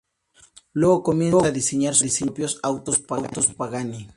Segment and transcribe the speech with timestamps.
[0.73, 4.09] Luego comienza a diseñar sus propios autos Pagani.